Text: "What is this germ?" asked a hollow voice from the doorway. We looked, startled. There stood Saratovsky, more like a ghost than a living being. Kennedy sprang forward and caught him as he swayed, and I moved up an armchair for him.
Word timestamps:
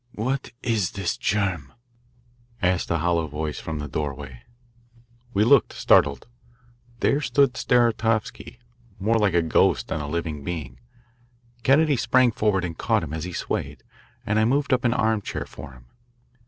"What 0.15 0.49
is 0.63 0.93
this 0.93 1.15
germ?" 1.15 1.73
asked 2.59 2.89
a 2.89 2.97
hollow 2.97 3.27
voice 3.27 3.59
from 3.59 3.77
the 3.77 3.87
doorway. 3.87 4.41
We 5.31 5.43
looked, 5.43 5.73
startled. 5.73 6.25
There 7.01 7.21
stood 7.21 7.53
Saratovsky, 7.53 8.57
more 8.99 9.19
like 9.19 9.35
a 9.35 9.43
ghost 9.43 9.89
than 9.89 10.01
a 10.01 10.07
living 10.07 10.43
being. 10.43 10.79
Kennedy 11.61 11.97
sprang 11.97 12.31
forward 12.31 12.65
and 12.65 12.75
caught 12.75 13.03
him 13.03 13.13
as 13.13 13.25
he 13.25 13.33
swayed, 13.33 13.83
and 14.25 14.39
I 14.39 14.43
moved 14.45 14.73
up 14.73 14.85
an 14.85 14.93
armchair 14.95 15.45
for 15.45 15.73
him. 15.73 15.85